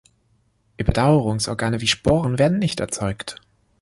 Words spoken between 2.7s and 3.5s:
erzeugt.